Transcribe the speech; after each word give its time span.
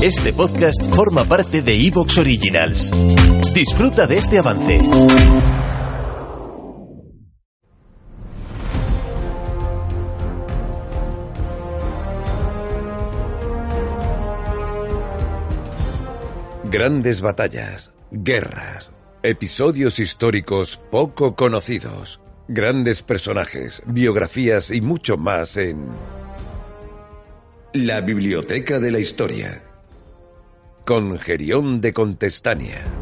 Este 0.00 0.32
podcast 0.32 0.94
forma 0.94 1.24
parte 1.24 1.60
de 1.60 1.74
Evox 1.74 2.18
Originals. 2.18 2.92
Disfruta 3.52 4.06
de 4.06 4.18
este 4.18 4.38
avance. 4.38 4.80
Grandes 16.70 17.20
batallas, 17.20 17.92
guerras, 18.12 18.96
episodios 19.24 19.98
históricos 19.98 20.80
poco 20.92 21.34
conocidos, 21.34 22.20
grandes 22.46 23.02
personajes, 23.02 23.82
biografías 23.84 24.70
y 24.70 24.80
mucho 24.80 25.16
más 25.16 25.56
en 25.56 25.88
La 27.72 28.00
Biblioteca 28.00 28.78
de 28.78 28.92
la 28.92 29.00
Historia 29.00 29.64
con 30.88 31.18
Gerión 31.18 31.82
de 31.82 31.92
Contestania. 31.92 32.97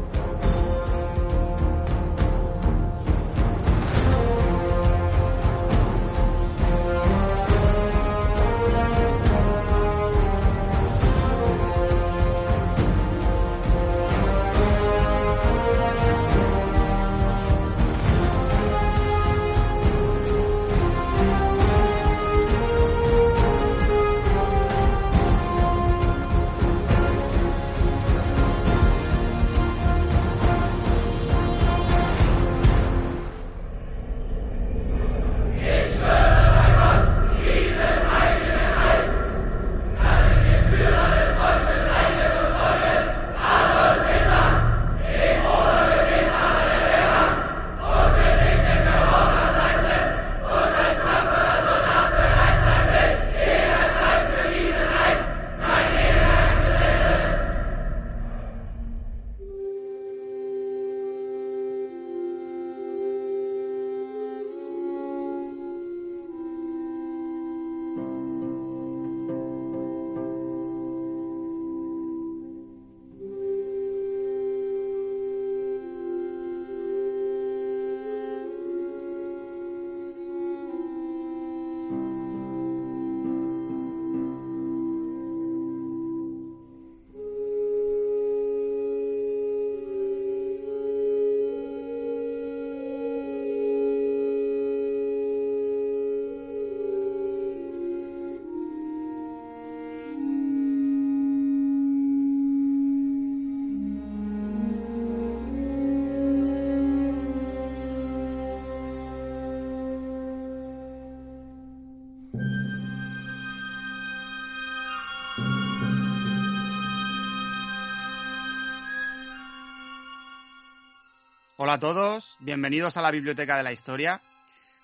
Hola 121.59 121.73
a 121.73 121.79
todos, 121.79 122.37
bienvenidos 122.39 122.97
a 122.97 123.01
la 123.01 123.09
Biblioteca 123.09 123.57
de 123.57 123.63
la 123.63 123.71
Historia. 123.71 124.21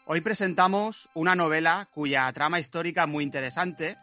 Hoy 0.05 0.21
presentamos 0.21 1.07
una 1.13 1.35
novela 1.35 1.87
cuya 1.93 2.33
trama 2.33 2.59
histórica 2.59 3.03
es 3.03 3.09
muy 3.09 3.23
interesante, 3.23 3.95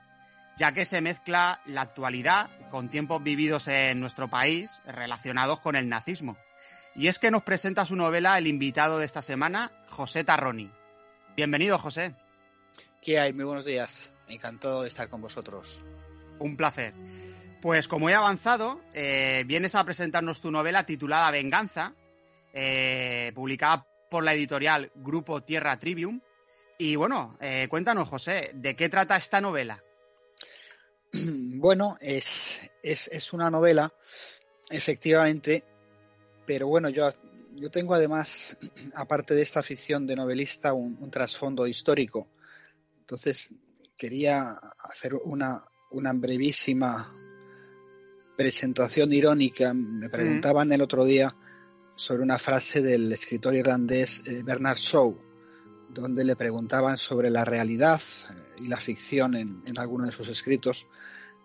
ya 0.57 0.71
que 0.71 0.85
se 0.85 1.01
mezcla 1.01 1.61
la 1.65 1.81
actualidad 1.81 2.49
con 2.71 2.89
tiempos 2.89 3.25
vividos 3.25 3.67
en 3.67 3.99
nuestro 3.99 4.31
país 4.31 4.81
relacionados 4.87 5.59
con 5.59 5.75
el 5.75 5.89
nazismo. 5.89 6.37
Y 6.95 7.09
es 7.09 7.19
que 7.19 7.33
nos 7.33 7.43
presenta 7.43 7.85
su 7.85 7.97
novela 7.97 8.39
el 8.39 8.47
invitado 8.47 9.01
de 9.01 9.07
esta 9.07 9.21
semana, 9.21 9.73
José 9.89 10.23
Tarroni. 10.23 10.71
Bienvenido, 11.37 11.77
José. 11.77 12.15
¿Qué 13.03 13.19
hay? 13.19 13.33
Muy 13.33 13.47
buenos 13.47 13.65
días. 13.65 14.13
Encantado 14.29 14.83
de 14.83 14.89
estar 14.89 15.09
con 15.09 15.21
vosotros. 15.21 15.81
Un 16.39 16.57
placer. 16.57 16.95
Pues 17.61 17.89
como 17.89 18.09
he 18.11 18.15
avanzado, 18.15 18.81
eh, 18.95 19.43
vienes 19.49 19.75
a 19.75 19.83
presentarnos 19.83 20.41
tu 20.41 20.53
novela 20.53 20.87
titulada 20.87 21.33
Venganza, 21.33 21.95
eh, 22.53 23.33
publicada 23.35 23.87
por 24.11 24.25
la 24.25 24.35
editorial 24.35 24.91
Grupo 24.97 25.43
Tierra 25.43 25.79
Trivium. 25.79 26.21
Y 26.79 26.97
bueno, 26.97 27.37
eh, 27.41 27.69
cuéntanos, 27.71 28.09
José, 28.09 28.51
¿de 28.55 28.75
qué 28.75 28.89
trata 28.89 29.17
esta 29.17 29.41
novela? 29.41 29.83
Bueno, 31.61 31.99
es, 32.01 32.71
es, 32.83 33.33
una 33.35 33.51
novela, 33.51 33.93
efectivamente, 34.71 35.63
pero 36.47 36.69
bueno, 36.69 36.89
yo, 36.89 37.13
yo 37.55 37.71
tengo 37.71 37.93
además, 37.93 38.57
aparte 38.95 39.35
de 39.35 39.43
esta 39.43 39.63
ficción 39.63 40.07
de 40.07 40.17
novelista, 40.17 40.73
un, 40.73 41.11
trasfondo 41.11 41.67
histórico. 41.67 42.29
Entonces, 43.01 43.55
quería 43.97 44.59
hacer 44.79 45.15
una, 45.15 45.63
una 45.91 46.15
brevísima 46.15 47.15
presentación 48.39 49.13
irónica. 49.13 49.75
Me 49.75 50.09
preguntaban 50.09 50.73
el 50.73 50.81
otro 50.81 51.05
día 51.05 51.37
sobre 52.01 52.23
una 52.23 52.39
frase 52.39 52.81
del 52.81 53.13
escritor 53.13 53.55
irlandés 53.55 54.27
eh, 54.27 54.43
Bernard 54.43 54.79
Shaw, 54.79 55.15
donde 55.91 56.25
le 56.25 56.35
preguntaban 56.35 56.97
sobre 56.97 57.29
la 57.29 57.45
realidad 57.45 58.01
eh, 58.31 58.63
y 58.63 58.69
la 58.69 58.79
ficción 58.79 59.35
en, 59.35 59.63
en 59.67 59.79
alguno 59.79 60.07
de 60.07 60.13
sus 60.13 60.29
escritos. 60.29 60.87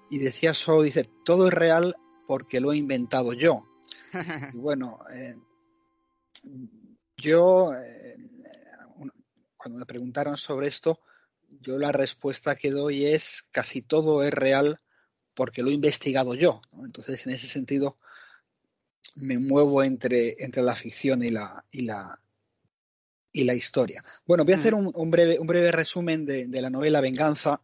Y 0.10 0.20
decía 0.20 0.54
Shaw, 0.54 0.82
dice, 0.82 1.10
todo 1.26 1.48
es 1.48 1.54
real 1.54 1.98
porque 2.26 2.62
lo 2.62 2.72
he 2.72 2.78
inventado 2.78 3.34
yo. 3.34 3.68
y 4.54 4.58
bueno, 4.58 5.00
eh, 5.14 5.36
yo, 7.18 7.72
cuando 9.58 9.80
me 9.80 9.86
preguntaron 9.86 10.38
sobre 10.38 10.68
esto, 10.68 11.02
yo 11.60 11.78
la 11.78 11.92
respuesta 11.92 12.56
que 12.56 12.72
doy 12.72 13.08
es 13.08 13.44
casi 13.52 13.82
todo 13.82 14.24
es 14.24 14.34
real 14.34 14.80
porque 15.34 15.64
lo 15.64 15.70
he 15.70 15.74
investigado 15.74 16.34
yo. 16.34 16.62
Entonces, 16.82 17.28
en 17.28 17.34
ese 17.34 17.48
sentido, 17.48 17.98
me 19.16 19.38
muevo 19.38 19.84
entre, 19.84 20.36
entre 20.44 20.62
la 20.64 20.76
ficción 20.76 21.24
y 21.24 21.30
la, 21.30 21.66
y 21.72 21.82
la, 21.82 22.22
y 23.32 23.44
la 23.44 23.54
historia. 23.54 24.04
Bueno, 24.26 24.46
voy 24.46 24.54
a 24.54 24.58
hacer 24.58 24.74
un, 24.74 25.12
breve, 25.12 25.40
un 25.40 25.48
breve 25.48 25.72
resumen 25.72 26.26
de, 26.26 26.48
la 26.62 26.70
novela 26.70 27.02
Venganza 27.02 27.62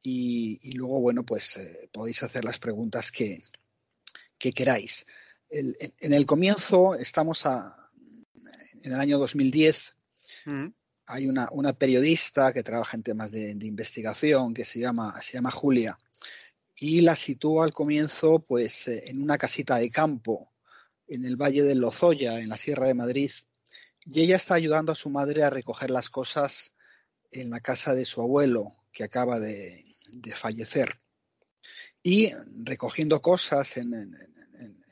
y, 0.00 0.72
luego, 0.72 1.00
bueno, 1.00 1.24
pues 1.24 1.56
eh, 1.56 1.88
podéis 1.92 2.22
hacer 2.22 2.44
las 2.44 2.58
preguntas 2.58 3.10
que, 3.10 3.42
que 4.38 4.52
queráis. 4.52 5.06
en 5.50 6.12
el 6.12 6.26
comienzo 6.26 6.94
estamos 6.94 7.44
a, 7.46 7.90
en 8.82 8.92
el 8.92 9.00
año 9.00 9.18
2010. 9.18 9.96
Hay 11.06 11.26
una, 11.26 11.48
una, 11.52 11.72
periodista 11.72 12.52
que 12.52 12.62
trabaja 12.62 12.96
en 12.96 13.02
temas 13.02 13.30
de, 13.30 13.54
de, 13.54 13.66
investigación 13.66 14.54
que 14.54 14.64
se 14.64 14.78
llama, 14.78 15.20
se 15.20 15.34
llama 15.34 15.50
Julia 15.50 15.98
y 16.76 17.00
la 17.00 17.16
sitúa 17.16 17.64
al 17.64 17.72
comienzo 17.72 18.40
pues 18.40 18.88
eh, 18.88 19.04
en 19.06 19.22
una 19.22 19.36
casita 19.36 19.76
de 19.78 19.90
campo 19.90 20.50
en 21.08 21.24
el 21.24 21.36
Valle 21.36 21.62
del 21.62 21.78
Lozoya, 21.78 22.40
en 22.40 22.48
la 22.48 22.56
Sierra 22.56 22.86
de 22.86 22.94
Madrid, 22.94 23.30
y 24.04 24.20
ella 24.20 24.36
está 24.36 24.54
ayudando 24.54 24.92
a 24.92 24.96
su 24.96 25.10
madre 25.10 25.42
a 25.42 25.50
recoger 25.50 25.90
las 25.90 26.08
cosas 26.08 26.72
en 27.30 27.50
la 27.50 27.60
casa 27.60 27.94
de 27.94 28.04
su 28.04 28.22
abuelo, 28.22 28.72
que 28.92 29.04
acaba 29.04 29.38
de, 29.38 29.84
fallecer. 30.34 30.98
Y 32.02 32.32
recogiendo 32.64 33.20
cosas 33.20 33.76
en, 33.76 33.92
en, 33.92 34.16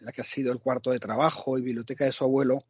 la 0.01 0.13
que 0.13 0.21
ha 0.21 0.25
sido 0.25 0.53
el 0.53 0.61
cuarto 0.61 0.91
de 0.91 0.99
trabajo 0.99 1.59
y 1.59 1.63
biblioteca 1.63 2.05
de 2.05 2.13
su 2.13 2.25
abuelo, 2.25 2.63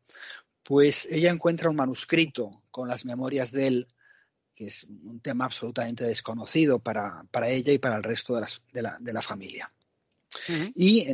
pues 0.63 1.07
ella 1.11 1.31
encuentra 1.31 1.69
un 1.69 1.77
manuscrito 1.77 2.63
con 2.71 2.89
las 2.89 3.05
memorias 3.05 3.51
de 3.51 3.67
él, 3.67 3.89
que 4.55 4.69
es 4.69 4.85
un 4.85 5.21
tema 5.21 5.45
absolutamente 5.45 6.05
desconocido 6.05 6.79
para, 6.79 7.27
ella 7.45 7.73
y 7.73 7.79
para 7.79 7.97
el 7.97 8.03
resto 8.03 8.37
de, 8.37 8.47
de, 8.73 8.83
la, 8.83 8.97
de 9.01 9.13
la 9.13 9.23
familia. 9.23 9.71
Y 10.75 11.07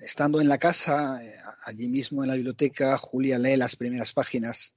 estando 0.00 0.40
en 0.40 0.48
la 0.48 0.58
casa, 0.58 1.22
eh, 1.24 1.36
allí 1.64 1.88
mismo 1.88 2.22
en 2.22 2.28
la 2.28 2.34
biblioteca, 2.34 2.96
Julia 2.98 3.38
lee 3.38 3.56
las 3.56 3.76
primeras 3.76 4.12
páginas 4.12 4.74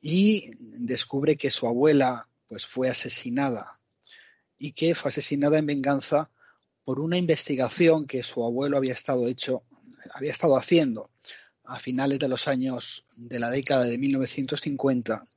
y 0.00 0.50
descubre 0.58 1.36
que 1.36 1.50
su 1.50 1.66
abuela 1.66 2.28
pues, 2.48 2.66
fue 2.66 2.88
asesinada 2.88 3.80
y 4.58 4.72
que 4.72 4.94
fue 4.94 5.10
asesinada 5.10 5.58
en 5.58 5.66
venganza 5.66 6.30
por 6.84 7.00
una 7.00 7.16
investigación 7.16 8.06
que 8.06 8.22
su 8.22 8.44
abuelo 8.44 8.76
había 8.76 8.92
estado 8.92 9.28
hecho, 9.28 9.64
había 10.12 10.32
estado 10.32 10.56
haciendo 10.56 11.10
a 11.64 11.78
finales 11.78 12.18
de 12.18 12.28
los 12.28 12.48
años 12.48 13.06
de 13.16 13.38
la 13.38 13.50
década 13.50 13.84
de 13.84 13.98
1950 13.98 15.28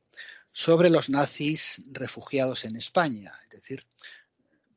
sobre 0.51 0.89
los 0.89 1.09
nazis 1.09 1.83
refugiados 1.91 2.65
en 2.65 2.75
España, 2.75 3.33
es 3.45 3.61
decir, 3.61 3.85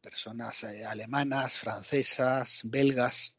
personas 0.01 0.65
eh, 0.65 0.85
alemanas, 0.85 1.59
francesas, 1.59 2.61
belgas 2.65 3.37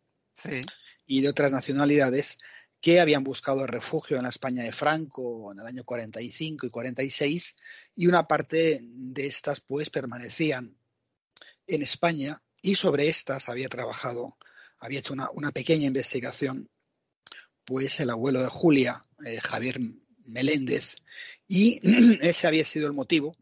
y 1.09 1.21
de 1.21 1.27
otras 1.27 1.51
nacionalidades 1.51 2.37
que 2.79 2.99
habían 2.99 3.23
buscado 3.23 3.65
refugio 3.65 4.17
en 4.17 4.23
la 4.23 4.29
España 4.29 4.63
de 4.63 4.71
Franco 4.71 5.51
en 5.51 5.59
el 5.59 5.65
año 5.65 5.83
45 5.83 6.67
y 6.67 6.69
46 6.69 7.55
y 7.95 8.05
una 8.05 8.27
parte 8.27 8.79
de 8.83 9.25
estas 9.25 9.59
pues 9.59 9.89
permanecían 9.89 10.77
en 11.65 11.81
España 11.81 12.43
y 12.61 12.75
sobre 12.75 13.07
estas 13.09 13.49
había 13.49 13.69
trabajado, 13.69 14.37
había 14.77 14.99
hecho 14.99 15.13
una, 15.13 15.51
pequeña 15.51 15.87
investigación 15.87 16.69
pues 17.65 17.99
el 17.99 18.11
abuelo 18.11 18.41
de 18.41 18.47
Julia, 18.47 19.01
eh, 19.25 19.39
Javier 19.41 19.79
Meléndez, 20.27 20.97
y 21.47 21.79
ese 22.21 22.45
había 22.45 22.63
sido 22.63 22.85
el 22.85 22.93
motivo 22.93 23.35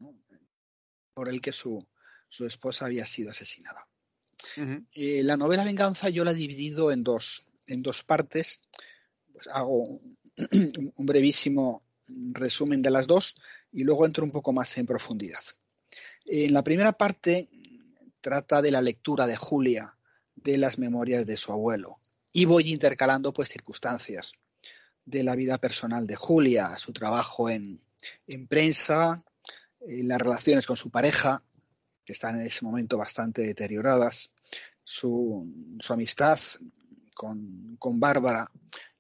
por 1.14 1.28
el 1.28 1.42
que 1.42 1.52
su, 1.52 1.86
su 2.30 2.46
esposa 2.46 2.86
había 2.86 3.06
sido 3.06 3.32
asesinada. 3.32 3.88
Eh, 4.94 5.22
la 5.24 5.36
novela 5.36 5.66
Venganza 5.66 6.10
yo 6.10 6.24
la 6.24 6.32
he 6.32 6.36
dividido 6.36 6.92
en 6.92 7.04
dos, 7.04 7.46
en 7.68 7.82
dos 7.82 8.04
partes. 8.04 8.62
Pues 9.32 9.48
hago 9.48 9.84
un 9.84 11.06
brevísimo 11.06 11.84
resumen 12.08 12.82
de 12.82 12.92
las 12.92 13.08
dos 13.08 13.36
y 13.72 13.84
luego 13.84 14.06
entro 14.06 14.24
un 14.24 14.32
poco 14.32 14.54
más 14.54 14.78
en 14.78 14.86
profundidad. 14.86 15.42
En 16.26 16.54
la 16.54 16.64
primera 16.64 16.94
parte 16.94 17.50
trata 18.22 18.62
de 18.62 18.72
la 18.72 18.82
lectura 18.82 19.28
de 19.28 19.36
Julia 19.36 19.98
de 20.36 20.58
las 20.58 20.78
memorias 20.78 21.26
de 21.26 21.38
su 21.38 21.52
abuelo 21.52 22.00
y 22.32 22.46
voy 22.46 22.72
intercalando 22.72 23.34
pues 23.34 23.50
circunstancias 23.50 24.34
de 25.06 25.24
la 25.24 25.36
vida 25.36 25.58
personal 25.58 26.06
de 26.06 26.16
Julia, 26.16 26.78
su 26.78 26.94
trabajo 26.94 27.50
en, 27.50 27.82
en 28.28 28.48
prensa, 28.48 29.24
las 29.80 30.20
relaciones 30.20 30.66
con 30.66 30.76
su 30.76 30.90
pareja, 30.90 31.44
que 32.06 32.14
están 32.14 32.40
en 32.40 32.46
ese 32.46 32.66
momento 32.66 32.98
bastante 32.98 33.42
deterioradas, 33.42 34.32
su, 34.84 35.46
amistad 35.90 36.40
con, 37.18 38.00
Bárbara 38.00 38.52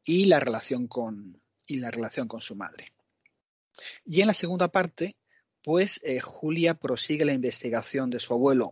y 0.03 0.25
la, 0.25 0.39
relación 0.39 0.87
con, 0.87 1.39
y 1.65 1.77
la 1.77 1.91
relación 1.91 2.27
con 2.27 2.41
su 2.41 2.55
madre. 2.55 2.93
Y 4.05 4.21
en 4.21 4.27
la 4.27 4.33
segunda 4.33 4.69
parte, 4.69 5.15
pues 5.63 5.99
eh, 6.03 6.19
Julia 6.19 6.73
prosigue 6.73 7.25
la 7.25 7.33
investigación 7.33 8.09
de 8.09 8.19
su 8.19 8.33
abuelo 8.33 8.71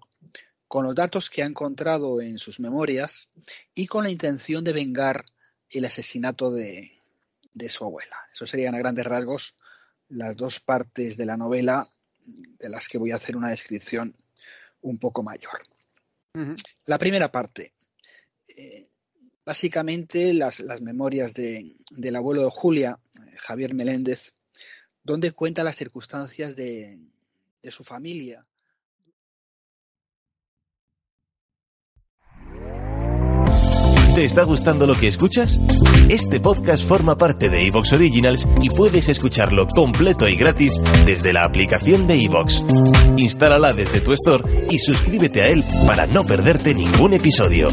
con 0.68 0.84
los 0.84 0.96
datos 0.96 1.30
que 1.30 1.44
ha 1.44 1.46
encontrado 1.46 2.22
en 2.22 2.40
sus 2.40 2.60
memorias 2.60 3.30
y 3.76 3.86
con 3.86 4.04
la 4.04 4.10
intención 4.10 4.64
de 4.64 4.74
vengar 4.74 5.26
el 5.70 5.86
asesinato 5.86 6.52
de, 6.52 6.92
de 7.54 7.70
su 7.70 7.86
abuela. 7.86 8.18
Eso 8.34 8.48
serían 8.48 8.74
a 8.74 8.80
grandes 8.80 9.06
rasgos 9.06 9.56
las 10.10 10.36
dos 10.36 10.60
partes 10.60 11.18
de 11.18 11.26
la 11.26 11.38
novela 11.38 11.88
de 12.26 12.70
las 12.70 12.88
que 12.88 12.98
voy 12.98 13.12
a 13.12 13.16
hacer 13.16 13.36
una 13.36 13.50
descripción 13.50 14.16
un 14.82 14.98
poco 14.98 15.24
mayor. 15.24 15.68
La 16.86 16.98
primera 16.98 17.32
parte. 17.32 17.74
Eh, 18.58 18.88
básicamente 19.46 20.34
las, 20.34 20.62
memorias 20.82 21.34
del 21.34 22.16
abuelo 22.16 22.44
de 22.44 22.50
Julia, 22.50 23.00
Javier 23.38 23.74
Meléndez, 23.74 24.34
donde 25.04 25.32
cuenta 25.32 25.64
las 25.64 25.76
circunstancias 25.76 26.56
de, 26.56 27.00
de 27.62 27.72
su 27.72 27.84
familia, 27.84 28.46
¿Te 34.16 34.24
está 34.24 34.44
gustando 34.44 34.88
lo 34.88 34.96
que 34.96 35.10
escuchas? 35.10 35.60
Este 36.08 36.40
podcast 36.40 36.88
forma 36.88 37.18
parte 37.18 37.50
de 37.50 37.68
Evox 37.68 37.92
Originals 37.92 38.48
y 38.62 38.70
puedes 38.70 39.10
escucharlo 39.10 39.68
completo 39.68 40.30
y 40.30 40.38
gratis 40.38 40.80
desde 41.06 41.34
la 41.34 41.44
aplicación 41.44 42.08
de 42.08 42.24
Evox. 42.24 42.64
Instálala 43.18 43.74
desde 43.74 44.00
tu 44.00 44.14
store 44.14 44.68
y 44.70 44.80
suscríbete 44.80 45.42
a 45.42 45.48
él 45.50 45.66
para 45.86 46.06
no 46.06 46.26
perderte 46.26 46.74
ningún 46.74 47.12
episodio. 47.12 47.68